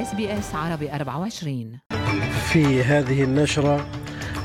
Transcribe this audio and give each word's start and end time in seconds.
SBS 0.00 0.54
عربي 0.54 0.92
24 0.92 1.78
في 2.52 2.82
هذه 2.82 3.22
النشرة 3.22 3.86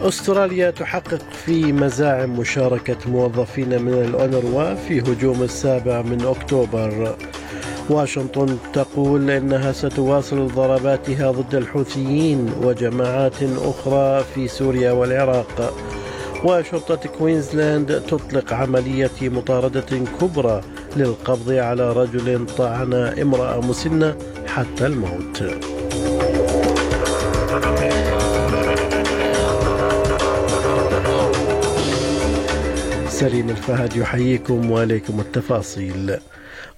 أستراليا 0.02 0.72
تحقق 0.72 1.22
في 1.32 1.74
مزاعم 1.74 2.40
مشاركة 2.40 2.98
موظفين 3.10 3.82
من 3.82 3.94
الأونروا 3.94 4.76
في 4.76 5.02
هجوم 5.02 5.44
السابع 5.44 6.02
من 6.02 6.26
أكتوبر. 6.26 7.18
واشنطن 7.90 8.58
تقول 8.74 9.30
إنها 9.32 9.72
ستواصل 9.72 10.48
ضرباتها 10.48 11.32
ضد 11.32 11.56
الحوثيين 11.56 12.54
وجماعات 12.62 13.44
أخرى 13.44 14.24
في 14.24 14.48
سوريا 14.48 14.92
والعراق. 14.92 15.74
وشرطة 16.44 17.10
كوينزلاند 17.10 18.02
تطلق 18.02 18.54
عملية 18.54 19.12
مطاردة 19.22 20.00
كبرى 20.22 20.62
للقبض 20.98 21.52
على 21.52 21.94
رجل 21.94 22.46
طعن 22.58 22.94
امرأة 22.94 23.60
مسنة 23.62 24.16
حتى 24.56 24.86
الموت. 24.86 25.44
سليم 33.16 33.50
الفهد 33.50 33.96
يحييكم 33.96 34.72
وعليكم 34.72 35.20
التفاصيل. 35.20 36.18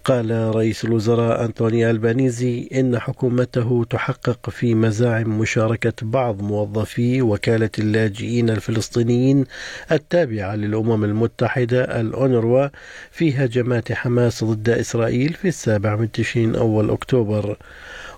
قال 0.06 0.56
رئيس 0.56 0.86
الوزراء 0.86 1.46
أنطوني 1.46 1.90
ألبانيزي 1.90 2.70
إن 2.74 3.00
حكومته 3.00 3.86
تحقق 3.90 4.50
في 4.50 4.76
مزاعم 4.76 5.40
مشاركة 5.40 5.94
بعض 6.02 6.42
موظفي 6.42 7.22
وكالة 7.22 7.70
اللاجئين 7.80 8.50
الفلسطينيين 8.50 9.46
التابعة 9.92 10.56
للأمم 10.56 11.04
المتحدة 11.04 12.00
الأونروا 12.02 12.68
في 13.12 13.34
هجمات 13.34 13.92
حماس 13.92 14.44
ضد 14.44 14.70
إسرائيل 14.70 15.34
في 15.34 15.48
السابع 15.48 15.96
من 15.96 16.12
تشرين 16.12 16.56
أول 16.56 16.90
أكتوبر 16.90 17.58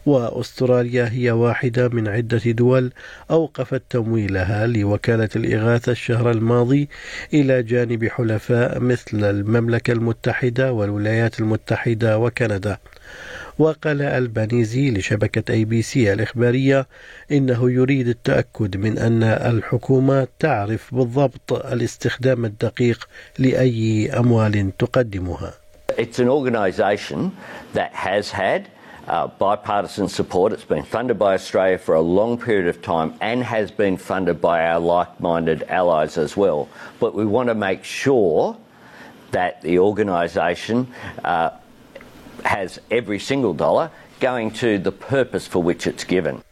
وأستراليا 0.06 1.10
هي 1.12 1.32
واحدة 1.32 1.88
من 1.88 2.08
عدة 2.08 2.52
دول 2.52 2.92
أوقفت 3.32 3.82
تمويلها 3.90 4.68
لوكالة 4.68 5.30
الإغاثة 5.36 5.92
الشهر 5.92 6.32
الماضي 6.32 6.90
إلى 7.34 7.64
جانب 7.64 8.06
حلفاء 8.08 8.80
مثل 8.80 9.24
المملكة 9.30 9.92
المتحدة 9.92 10.74
والولايات 10.74 11.40
المتحدة 11.40 12.20
وكندا 12.20 12.78
وقال 13.60 14.02
البانيزي 14.02 14.92
لشبكة 14.92 15.54
ABC 15.54 16.14
الإخبارية 16.14 16.88
إنه 17.32 17.72
يريد 17.72 18.08
التأكد 18.08 18.78
من 18.78 18.98
أن 18.98 19.24
الحكومة 19.24 20.28
تعرف 20.40 20.96
بالضبط 20.96 21.54
الاستخدام 21.54 22.46
الدقيق 22.46 23.08
لأي 23.40 24.10
أموال 24.20 24.78
تقدمها. 24.78 25.54
It's 25.98 26.20
an 26.20 26.30
organization 26.30 27.32
that 27.74 27.92
has 27.94 28.32
had 28.32 28.70
uh, 29.10 29.28
bipartisan 29.28 30.08
support. 30.08 30.54
It's 30.54 30.64
been 30.64 30.84
funded 30.84 31.18
by 31.18 31.34
Australia 31.34 31.78
for 31.78 31.96
a 31.96 32.02
long 32.02 32.40
period 32.40 32.68
of 32.68 32.82
time 32.82 33.16
and 33.22 33.44
has 33.44 33.72
been 33.72 33.98
funded 33.98 34.40
by 34.40 34.68
our 34.68 34.80
like 34.80 35.20
minded 35.20 35.64
allies 35.64 36.18
as 36.18 36.38
well. 36.38 36.70
But 37.00 37.16
we 37.16 37.26
want 37.26 37.50
to 37.50 37.56
make 37.56 37.84
sure 37.84 38.56
that 39.32 39.62
the 39.62 39.80
organisation 39.80 40.88
uh, 41.24 41.52
has 42.46 42.80
every 42.92 43.20
single 43.20 43.54
dollar 43.54 43.92
going 44.20 44.52
to 44.52 44.78
the 44.78 44.92
purpose 44.92 45.48
for 45.48 45.62
which 45.62 45.88
it's 45.88 46.04
given. 46.04 46.44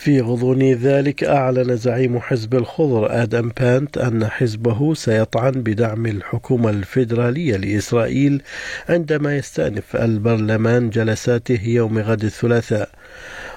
في 0.00 0.20
غضون 0.20 0.72
ذلك 0.72 1.24
أعلن 1.24 1.76
زعيم 1.76 2.18
حزب 2.18 2.54
الخضر 2.54 3.22
آدم 3.22 3.48
بانت 3.60 3.98
أن 3.98 4.26
حزبه 4.26 4.94
سيطعن 4.94 5.50
بدعم 5.50 6.06
الحكومة 6.06 6.70
الفيدرالية 6.70 7.56
لإسرائيل 7.56 8.42
عندما 8.88 9.36
يستأنف 9.36 9.96
البرلمان 9.96 10.90
جلساته 10.90 11.68
يوم 11.68 11.98
غد 11.98 12.24
الثلاثاء. 12.24 12.88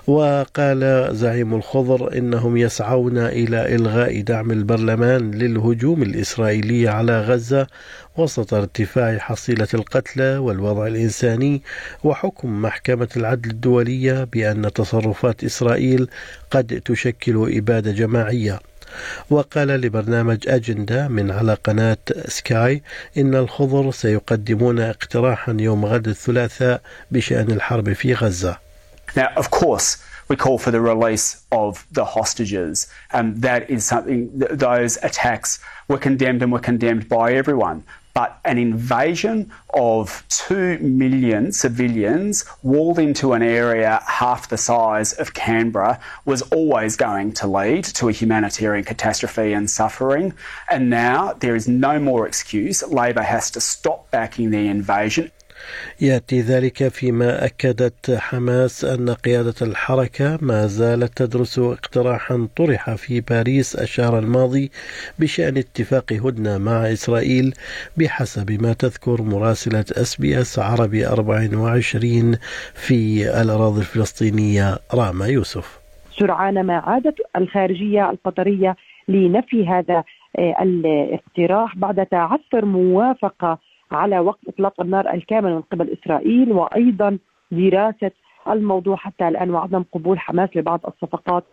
وقال 0.08 1.10
زعيم 1.16 1.56
الخضر 1.56 2.18
إنهم 2.18 2.58
يسعون 2.58 3.18
إلى 3.18 3.76
إلغاء 3.76 4.22
دعم 4.22 4.52
البرلمان 4.52 5.32
للهجوم 5.32 6.04
الإسرائيلي 6.04 6.88
على 6.88 7.22
غزة 7.22 7.68
وسط 8.18 8.54
ارتفاع 8.54 9.18
حصيلة 9.18 9.68
القتلى 9.74 10.38
والوضع 10.38 10.88
الإنساني 10.88 11.62
وحكم 12.04 12.62
محكمة 12.62 13.08
العدل 13.18 13.50
الدولية 13.50 14.24
بأن 14.24 14.74
تصرفات 14.74 15.44
إسرائيل 15.44 16.08
قد 16.52 16.82
تشكل 16.86 17.58
إبادة 17.58 17.92
جماعية. 17.92 18.60
وقال 19.30 19.68
لبرنامج 19.68 20.38
أجندة 20.48 21.08
من 21.08 21.32
على 21.32 21.54
قناة 21.54 21.98
سكاي 22.28 22.82
إن 23.18 23.36
الخضر 23.36 23.92
سيقدمون 23.92 24.80
اقتراحا 24.80 25.58
يوم 25.60 25.86
غد 25.86 26.08
الثلاثاء 26.08 26.82
بشأن 27.12 27.52
الحرب 27.52 27.94
في 27.94 28.14
غزة. 28.14 28.73
Now, 29.16 29.32
of 29.36 29.52
course, 29.52 30.04
we 30.28 30.36
call 30.36 30.58
for 30.58 30.72
the 30.72 30.82
release 30.82 31.44
of 31.52 31.86
the 31.92 32.06
hostages. 32.06 32.88
Um, 33.12 33.40
that 33.42 33.70
is 33.70 33.86
something, 33.86 34.40
th- 34.40 34.52
those 34.52 34.98
attacks 35.04 35.60
were 35.88 35.98
condemned 35.98 36.42
and 36.42 36.52
were 36.52 36.60
condemned 36.60 37.10
by 37.10 37.34
everyone. 37.34 37.84
But 38.14 38.40
an 38.46 38.60
invasion 38.60 39.52
of 39.74 40.24
2 40.30 40.78
million 40.80 41.52
civilians 41.52 42.46
walled 42.62 43.00
into 43.00 43.34
an 43.34 43.42
area 43.42 44.04
half 44.06 44.50
the 44.50 44.58
size 44.58 45.14
of 45.14 45.34
Canberra 45.34 46.00
was 46.24 46.44
always 46.52 46.96
going 46.96 47.34
to 47.34 47.48
lead 47.48 47.84
to 47.86 48.10
a 48.10 48.12
humanitarian 48.12 48.86
catastrophe 48.86 49.54
and 49.54 49.70
suffering. 49.70 50.34
And 50.70 50.92
now 50.92 51.34
there 51.34 51.56
is 51.56 51.68
no 51.68 52.00
more 52.00 52.28
excuse. 52.28 52.84
Labor 52.84 53.24
has 53.24 53.50
to 53.52 53.60
stop 53.60 54.12
backing 54.12 54.52
the 54.52 54.68
invasion. 54.68 55.32
يأتي 56.02 56.42
ذلك 56.42 56.88
فيما 56.88 57.46
أكدت 57.46 58.12
حماس 58.12 58.86
أن 58.86 59.10
قيادة 59.10 59.54
الحركة 59.62 60.38
ما 60.42 60.68
زالت 60.68 61.18
تدرس 61.18 61.60
اقتراحا 61.60 62.48
طرح 62.56 62.96
في 62.96 63.22
باريس 63.22 63.76
الشهر 63.76 64.20
الماضي 64.20 64.72
بشأن 65.20 65.58
اتفاق 65.58 66.14
هدنة 66.14 66.58
مع 66.58 66.92
إسرائيل 66.92 67.54
بحسب 67.98 68.62
ما 68.62 68.74
تذكر 68.74 69.22
مراسلة 69.22 69.86
أس 69.92 70.16
بي 70.16 70.42
إس 70.42 70.60
عربي 70.60 71.08
24 71.08 72.38
في 72.74 73.30
الأراضي 73.42 73.80
الفلسطينية 73.80 74.78
راما 74.94 75.28
يوسف. 75.28 75.80
سرعان 76.20 76.64
ما 76.64 76.78
عادت 76.78 77.16
الخارجية 77.36 78.10
القطرية 78.10 78.76
لنفي 79.08 79.68
هذا 79.68 80.04
الاقتراح 80.62 81.78
بعد 81.78 82.06
تعثر 82.06 82.66
موافقة 82.66 83.60
على 83.94 84.20
وقف 84.20 84.48
إطلاق 84.48 84.82
النار 84.82 85.14
الكامل 85.14 85.54
من 85.54 85.62
قبل 85.62 85.98
إسرائيل 86.02 86.52
وأيضا 86.52 87.18
دراسة 87.52 88.12
الموضوع 88.48 88.96
حتى 88.96 89.28
الآن 89.28 89.52
وعدم 89.52 89.84
قبول 89.94 90.20
حماس 90.20 90.50
لبعض 90.56 90.80
الصفقات 90.88 91.44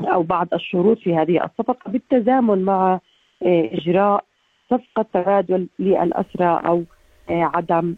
أو 0.00 0.22
بعض 0.22 0.48
الشروط 0.54 0.98
في 0.98 1.16
هذه 1.16 1.44
الصفقة 1.44 1.90
بالتزامن 1.90 2.64
مع 2.64 3.00
إجراء 3.42 4.24
صفقة 4.70 5.06
تبادل 5.14 5.68
للأسرى 5.78 6.60
أو 6.66 6.82
عدم 7.30 7.94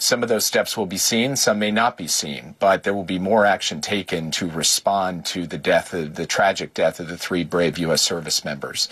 Some 0.00 0.22
of 0.22 0.30
those 0.30 0.46
steps 0.46 0.78
will 0.78 0.86
be 0.86 0.96
seen, 0.96 1.36
some 1.36 1.58
may 1.58 1.70
not 1.70 1.98
be 1.98 2.06
seen, 2.06 2.54
but 2.58 2.84
there 2.84 2.94
will 2.94 3.04
be 3.04 3.18
more 3.18 3.44
action 3.44 3.82
taken 3.82 4.30
to 4.30 4.48
respond 4.48 5.26
to 5.26 5.46
the 5.46 5.58
death 5.58 5.92
of 5.92 6.14
the 6.14 6.24
tragic 6.24 6.72
death 6.72 7.00
of 7.00 7.08
the 7.08 7.18
three 7.18 7.44
brave 7.44 7.76
U.S. 7.76 8.00
service 8.00 8.42
members. 8.42 8.88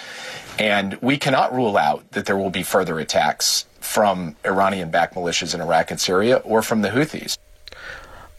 And 0.58 0.98
we 1.00 1.16
cannot 1.16 1.54
rule 1.54 1.78
out 1.78 2.12
that 2.12 2.26
there 2.26 2.36
will 2.36 2.50
be 2.50 2.62
further 2.62 2.98
attacks 2.98 3.64
from 3.80 4.36
Iranian 4.44 4.90
backed 4.90 5.14
militias 5.14 5.54
in 5.54 5.62
Iraq 5.62 5.90
and 5.90 5.98
Syria 5.98 6.36
or 6.44 6.60
from 6.60 6.82
the 6.82 6.90
Houthis. 6.90 7.38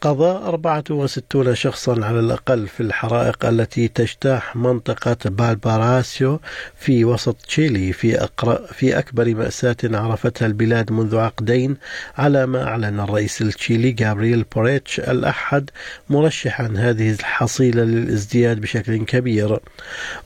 قضى 0.01 0.29
64 0.29 1.55
شخصا 1.55 2.05
على 2.05 2.19
الأقل 2.19 2.67
في 2.67 2.83
الحرائق 2.83 3.45
التي 3.45 3.87
تجتاح 3.87 4.55
منطقة 4.55 5.17
فالبارايسو 5.25 6.39
في 6.75 7.05
وسط 7.05 7.35
تشيلي 7.35 7.93
في. 7.93 8.27
في 8.73 8.99
أكبر 8.99 9.35
مأساة 9.35 9.77
عرفتها 9.83 10.45
البلاد 10.45 10.91
منذ 10.91 11.17
عقدين 11.17 11.77
على 12.17 12.45
ما 12.45 12.63
أعلن 12.63 12.99
الرئيس 12.99 13.41
التشيلي 13.41 13.91
جابرييل 13.91 14.45
بوريتش 14.55 14.99
الأحد 14.99 15.69
مرشحا 16.09 16.73
هذه 16.77 17.11
الحصيلة 17.11 17.83
للازدياد 17.83 18.61
بشكل 18.61 19.05
كبير 19.05 19.59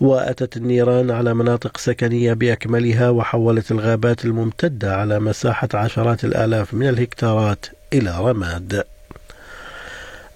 وأتت 0.01 0.57
النيران 0.57 1.11
على 1.11 1.33
مناطق 1.33 1.77
سكنية 1.77 2.33
بأكملها 2.33 3.09
وحولت 3.09 3.71
الغابات 3.71 4.25
الممتدة 4.25 4.95
على 4.95 5.19
مساحة 5.19 5.69
عشرات 5.73 6.23
الآلاف 6.25 6.73
من 6.73 6.89
الهكتارات 6.89 7.65
إلى 7.93 8.15
رماد 8.19 8.92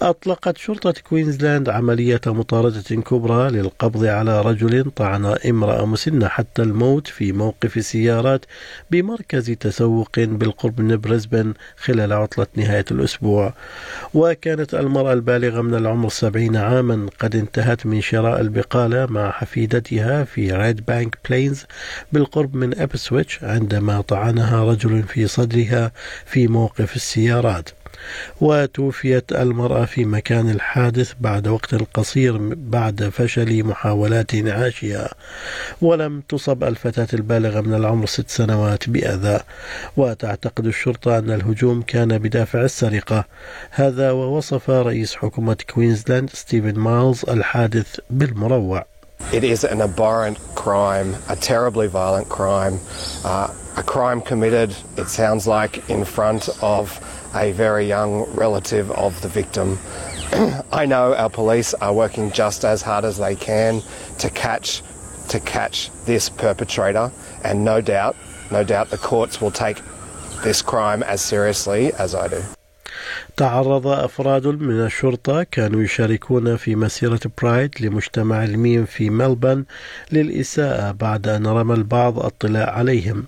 أطلقت 0.01 0.57
شرطة 0.57 0.94
كوينزلاند 1.09 1.69
عملية 1.69 2.21
مطاردة 2.27 2.81
كبرى 3.01 3.49
للقبض 3.49 4.05
على 4.05 4.41
رجل 4.41 4.91
طعن 4.91 5.25
امرأة 5.25 5.85
مسنة 5.85 6.27
حتى 6.27 6.61
الموت 6.61 7.07
في 7.07 7.31
موقف 7.31 7.85
سيارات 7.85 8.45
بمركز 8.91 9.51
تسوق 9.51 10.09
بالقرب 10.19 10.81
من 10.81 10.97
بريسبن 10.97 11.53
خلال 11.77 12.13
عطلة 12.13 12.47
نهاية 12.55 12.85
الأسبوع. 12.91 13.53
وكانت 14.13 14.73
المرأة 14.73 15.13
البالغة 15.13 15.61
من 15.61 15.75
العمر 15.75 16.09
سبعين 16.09 16.55
عاما 16.55 17.09
قد 17.19 17.35
انتهت 17.35 17.85
من 17.85 18.01
شراء 18.01 18.41
البقالة 18.41 19.05
مع 19.05 19.31
حفيدتها 19.31 20.23
في 20.23 20.51
ريد 20.51 20.85
بانك 20.85 21.17
بلينز 21.29 21.65
بالقرب 22.13 22.55
من 22.55 22.79
أبسويتش 22.79 23.44
عندما 23.44 24.01
طعنها 24.01 24.63
رجل 24.63 25.03
في 25.03 25.27
صدرها 25.27 25.91
في 26.25 26.47
موقف 26.47 26.95
السيارات. 26.95 27.69
وتوفيت 28.42 29.31
المرأة 29.31 29.86
في 29.86 30.06
مكان 30.06 30.50
الحادث 30.50 31.13
بعد 31.22 31.48
وقت 31.48 31.75
قصير 31.94 32.38
بعد 32.56 33.10
فشل 33.13 33.63
محاولات 33.63 34.34
انعاشها 34.34 35.10
ولم 35.81 36.22
تصب 36.30 36.63
الفتاة 36.63 37.07
البالغة 37.13 37.62
من 37.62 37.74
العمر 37.74 38.06
ست 38.06 38.30
سنوات 38.30 38.89
بأذى. 38.89 39.39
وتعتقد 39.98 40.66
الشرطة 40.66 41.18
أن 41.18 41.31
الهجوم 41.31 41.81
كان 41.81 42.18
بدافع 42.18 42.62
السرقة. 42.62 43.25
هذا 43.72 44.12
ووصف 44.12 44.69
رئيس 44.69 45.16
حكومة 45.16 45.57
كوينزلاند 45.74 46.30
ستيفن 46.30 46.80
مايلز 46.80 47.25
الحادث 47.30 48.00
بالمروع. 48.10 48.86
It 49.31 49.44
is 49.44 49.63
an 49.63 49.81
abhorrent 49.81 50.38
crime, 50.56 51.16
a 51.28 51.36
terribly 51.36 51.88
violent 51.88 52.30
crime, 52.30 52.80
uh, 53.25 53.48
a 53.75 53.83
crime 53.83 54.22
committed, 54.22 54.69
it 54.95 55.07
sounds 55.07 55.48
like, 55.48 55.90
in 55.90 56.06
front 56.06 56.50
of 56.62 57.00
a 57.35 57.51
very 57.51 57.88
young 57.88 58.24
relative 58.33 58.91
of 58.91 59.19
the 59.21 59.27
victim. 59.27 59.77
I 60.71 60.85
know 60.85 61.15
our 61.15 61.29
police 61.29 61.74
are 61.75 61.94
working 61.94 62.31
just 62.31 62.65
as 62.65 62.81
hard 62.81 63.06
as 63.06 63.18
they 63.18 63.35
can 63.35 63.81
to 64.19 64.29
catch 64.29 64.83
to 65.29 65.39
catch 65.41 65.91
this 66.06 66.29
perpetrator 66.29 67.12
and 67.44 67.65
no 67.65 67.81
doubt 67.81 68.15
no 68.50 68.63
doubt 68.63 68.89
the 68.89 68.97
courts 68.97 69.41
will 69.41 69.51
take 69.51 69.81
this 70.44 70.62
crime 70.62 71.03
as 71.03 71.21
seriously 71.21 71.91
as 71.94 72.15
I 72.15 72.27
do. 72.29 72.56
تعرض 73.38 73.88
أفراد 73.88 74.48
من 74.48 74.86
الشرطة 74.86 75.44
كانوا 75.44 75.84
يشاركون 75.84 76.56
في 76.56 76.75
مسيرة 76.75 77.19
برايد 77.42 77.72
لمجتمع 77.80 78.44
الميم 78.44 78.86
في 78.86 79.10
ملبن 79.10 79.66
للإساءة 80.12 80.92
بعد 80.92 81.28
أن 81.28 81.48
رمى 81.48 81.74
البعض 81.74 82.25
الطلاع 82.25 82.69
عليهم. 82.69 83.25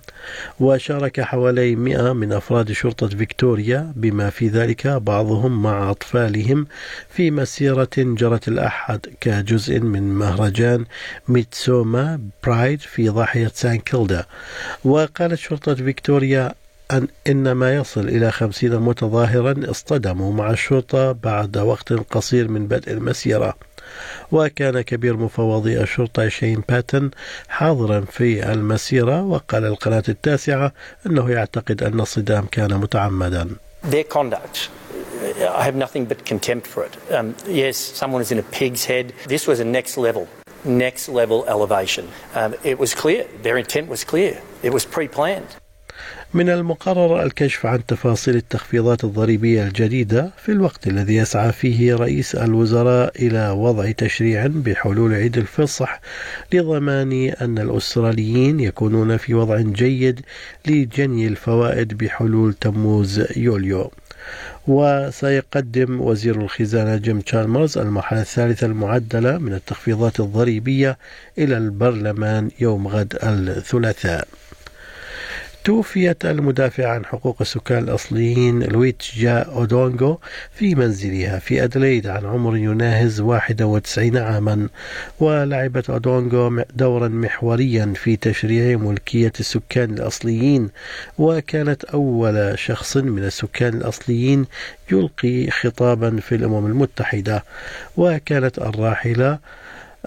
وشارك 0.60 1.20
حوالي 1.20 1.76
100 1.76 2.12
من 2.12 2.32
أفراد 2.32 2.72
شرطة 2.72 3.08
فيكتوريا 3.08 3.92
بما 3.96 4.30
في 4.30 4.48
ذلك 4.48 4.86
بعضهم 4.86 5.62
مع 5.62 5.90
أطفالهم 5.90 6.66
في 7.08 7.30
مسيرة 7.30 7.90
جرت 7.96 8.48
الأحد 8.48 9.00
كجزء 9.20 9.80
من 9.80 10.02
مهرجان 10.14 10.84
ميتسوما 11.28 12.20
برايد 12.44 12.80
في 12.80 13.08
ضاحية 13.08 13.50
سان 13.54 13.78
كيلدا 13.78 14.24
وقالت 14.84 15.34
شرطة 15.34 15.74
فيكتوريا 15.74 16.54
أن 16.90 17.08
إن 17.26 17.52
ما 17.52 17.74
يصل 17.74 18.08
إلى 18.08 18.30
خمسين 18.30 18.76
متظاهرا 18.76 19.70
اصطدموا 19.70 20.32
مع 20.32 20.50
الشرطة 20.50 21.12
بعد 21.12 21.58
وقت 21.58 21.92
قصير 21.92 22.48
من 22.48 22.66
بدء 22.66 22.92
المسيرة 22.92 23.54
وكان 24.32 24.80
كبير 24.80 25.16
مفوضي 25.16 25.80
الشرطة 25.80 26.28
شين 26.28 26.62
باتن 26.68 27.10
حاضرا 27.48 28.00
في 28.00 28.52
المسيرة 28.52 29.22
وقال 29.22 29.64
القناة 29.64 30.02
التاسعة 30.08 30.72
أنه 31.06 31.30
يعتقد 31.30 31.82
أن 31.82 32.00
الصدام 32.00 32.46
كان 32.46 32.74
متعمدا 32.74 33.48
Their 33.82 34.04
conduct 34.04 34.68
I 35.60 35.64
have 35.64 35.74
nothing 35.74 36.06
but 36.06 36.24
contempt 36.24 36.66
for 36.66 36.82
it. 36.82 36.94
Um, 37.12 37.34
yes, 37.46 37.76
someone 37.76 38.22
is 38.22 38.32
in 38.32 38.38
a 38.38 38.42
pig's 38.42 38.84
head. 38.86 39.12
This 39.26 39.46
was 39.46 39.60
a 39.60 39.64
next 39.64 39.98
level, 39.98 40.28
next 40.64 41.08
level 41.08 41.44
elevation. 41.46 42.08
Um, 42.34 42.54
it 42.64 42.78
was 42.78 42.94
clear. 42.94 43.26
Their 43.42 43.58
intent 43.58 43.88
was 43.88 44.02
clear. 44.02 44.40
It 44.62 44.72
was 44.72 44.84
pre 44.86 45.08
planned. 45.08 45.50
من 46.34 46.48
المقرر 46.48 47.22
الكشف 47.22 47.66
عن 47.66 47.86
تفاصيل 47.86 48.36
التخفيضات 48.36 49.04
الضريبية 49.04 49.64
الجديدة 49.64 50.30
في 50.44 50.52
الوقت 50.52 50.86
الذي 50.86 51.16
يسعى 51.16 51.52
فيه 51.52 51.94
رئيس 51.94 52.34
الوزراء 52.34 53.12
إلى 53.26 53.50
وضع 53.50 53.90
تشريع 53.90 54.46
بحلول 54.46 55.14
عيد 55.14 55.38
الفصح 55.38 56.00
لضمان 56.52 57.12
أن 57.40 57.58
الأستراليين 57.58 58.60
يكونون 58.60 59.16
في 59.16 59.34
وضع 59.34 59.60
جيد 59.60 60.20
لجني 60.66 61.26
الفوائد 61.26 61.98
بحلول 61.98 62.54
تموز 62.54 63.22
يوليو. 63.36 63.90
وسيقدم 64.68 66.00
وزير 66.00 66.40
الخزانة 66.40 66.96
جيم 66.96 67.20
تشالمرز 67.20 67.78
المرحلة 67.78 68.20
الثالثة 68.20 68.66
المعدلة 68.66 69.38
من 69.38 69.54
التخفيضات 69.54 70.20
الضريبية 70.20 70.98
إلى 71.38 71.56
البرلمان 71.56 72.50
يوم 72.60 72.88
غد 72.88 73.18
الثلاثاء. 73.22 74.28
توفيت 75.64 76.24
المدافعة 76.24 76.88
عن 76.88 77.04
حقوق 77.04 77.36
السكان 77.40 77.78
الأصليين 77.84 78.62
لويتجا 78.62 79.38
أودونهيو 79.38 80.18
في 80.54 80.74
منزلها 80.74 81.38
في 81.38 81.64
أدليد 81.64 82.06
عن 82.06 82.26
عمر 82.26 82.56
يناهز 82.56 83.20
91 83.20 84.16
عاما. 84.16 84.68
ولعبت 85.20 85.90
أودونغو 85.90 86.62
دورا 86.74 87.08
محوريا 87.08 87.92
في 87.96 88.16
تشريع 88.16 88.78
ملكية 88.78 89.32
السكان 89.40 89.90
الأصليين. 89.90 90.70
وكانت 91.18 91.84
أول 91.84 92.58
شخص 92.58 92.96
من 92.96 93.24
السكان 93.24 93.74
الأصليين 93.74 94.46
يلقي 94.92 95.50
خطابا 95.50 96.16
في 96.16 96.34
الأمم 96.34 96.66
المتحدة. 96.66 97.44
وكانت 97.96 98.58
الراحلة 98.58 99.38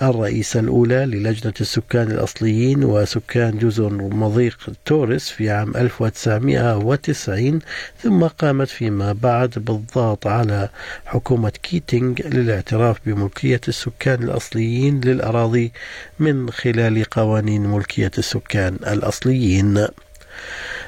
الرئيسة 0.02 0.60
الأولى 0.60 1.06
للجنة 1.06 1.54
السكان 1.62 2.12
الأصليين 2.12 2.84
وسكان 2.84 3.58
جزر 3.58 3.90
مضيق 3.94 4.58
توريس 4.86 5.30
في 5.30 5.50
عام 5.50 5.78
1990 5.78 7.60
ثم 8.04 8.24
قامت 8.24 8.68
فيما 8.68 9.14
بعد 9.14 9.50
بالضغط 9.50 10.28
على 10.28 10.70
حكومة 11.06 11.52
كيتينغ 11.64 12.16
للاعتراف 12.26 12.98
بملكية 13.06 13.62
السكان 13.68 14.24
الأصليين 14.24 15.02
للأراضي 15.02 15.72
من 16.20 16.50
خلال 16.50 17.04
قوانين 17.04 17.68
ملكية 17.68 18.12
السكان 18.18 18.76
الأصليين. 18.88 19.88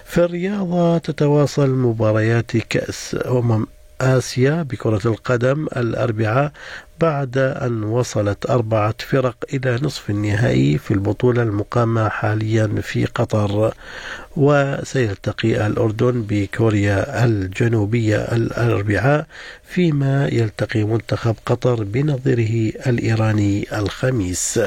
في 0.05 0.17
الرياضة 0.17 0.97
تتواصل 0.97 1.69
مباريات 1.69 2.57
كأس 2.57 3.17
أمم 3.25 3.65
آسيا 4.01 4.63
بكرة 4.63 5.01
القدم 5.05 5.67
الأربعاء 5.77 6.51
بعد 6.99 7.37
أن 7.37 7.83
وصلت 7.83 8.49
أربعة 8.49 8.95
فرق 8.99 9.35
إلى 9.53 9.79
نصف 9.81 10.09
النهائي 10.09 10.77
في 10.77 10.91
البطولة 10.91 11.43
المقامة 11.43 12.09
حاليا 12.09 12.67
في 12.81 13.05
قطر. 13.05 13.73
وسيلتقي 14.35 15.67
الأردن 15.67 16.25
بكوريا 16.29 17.25
الجنوبية 17.25 18.17
الأربعاء 18.17 19.27
فيما 19.63 20.27
يلتقي 20.27 20.83
منتخب 20.83 21.35
قطر 21.45 21.83
بنظيره 21.83 22.73
الإيراني 22.87 23.67
الخميس. 23.77 24.59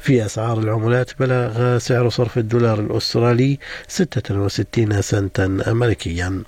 في 0.00 0.24
أسعار 0.26 0.58
العملات 0.58 1.10
بلغ 1.20 1.78
سعر 1.78 2.08
صرف 2.08 2.38
الدولار 2.38 2.80
الأسترالي 2.80 3.58
66 3.88 5.02
سنتا 5.02 5.58
أمريكيا. 5.66 6.42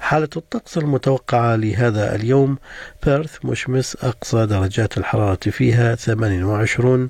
حالة 0.00 0.28
الطقس 0.36 0.78
المتوقعة 0.78 1.56
لهذا 1.56 2.14
اليوم 2.14 2.58
بيرث 3.06 3.44
مشمس 3.44 3.96
أقصى 4.02 4.46
درجات 4.46 4.98
الحرارة 4.98 5.50
فيها 5.50 5.94
28 5.94 7.08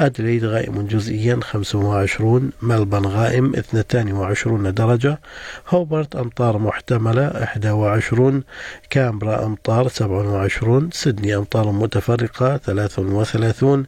أدليد 0.00 0.44
غائم 0.44 0.86
جزئيا 0.86 1.40
25 1.42 2.50
ملبن 2.62 3.06
غائم 3.06 3.54
22 3.54 4.74
درجة 4.74 5.18
هوبارت 5.68 6.16
أمطار 6.16 6.58
محتملة 6.58 7.48
21 7.64 8.42
كانبرا 8.90 9.46
أمطار 9.46 9.88
27 9.88 10.90
سيدني 10.92 11.36
أمطار 11.36 11.72
متفرقة 11.72 12.56
33 12.56 13.86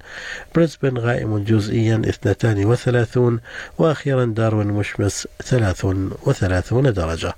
بريسبن 0.54 0.98
غائم 0.98 1.38
جزئيا 1.38 2.02
32 2.08 3.40
وأخيرا 3.78 4.24
داروين 4.24 4.66
مشمس 4.66 5.28
33 5.42 6.92
درجة. 6.92 7.34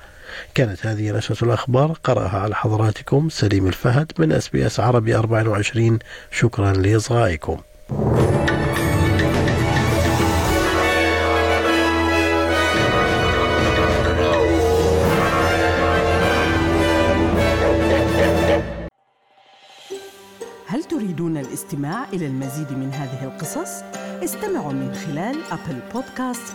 كانت 0.54 0.87
هذه 0.87 1.12
نشرة 1.12 1.44
الأخبار. 1.44 1.99
قرأها 2.04 2.38
على 2.38 2.54
حضراتكم 2.54 3.28
سليم 3.28 3.66
الفهد 3.66 4.12
من 4.18 4.32
SBS 4.33 4.80
عربي 4.80 5.16
24 5.16 5.99
شكرا 6.30 6.73
لإصغائكم. 6.73 7.58
هل 20.70 20.85
تريدون 20.85 21.37
الاستماع 21.37 22.04
إلى 22.12 22.26
المزيد 22.26 22.73
من 22.73 22.92
هذه 22.92 23.25
القصص؟ 23.25 23.82
استمعوا 24.25 24.73
من 24.73 24.94
خلال 24.94 25.37
Apple 25.50 25.78
Podcasts، 25.95 26.54